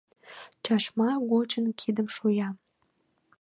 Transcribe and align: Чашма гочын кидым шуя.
Чашма 0.63 1.09
гочын 1.29 1.65
кидым 1.79 2.07
шуя. 2.15 2.49